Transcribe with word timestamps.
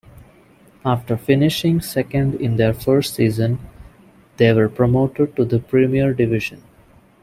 After 0.83 1.15
finishing 1.15 1.79
second 1.79 2.41
in 2.41 2.55
their 2.55 2.73
first 2.73 3.13
season, 3.13 3.59
they 4.37 4.51
were 4.51 4.67
promoted 4.67 5.35
to 5.35 5.45
the 5.45 5.59
Premier 5.59 6.11
Division. 6.11 6.63